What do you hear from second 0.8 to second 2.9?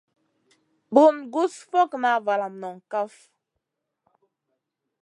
Bun gus fokŋa valam noŋ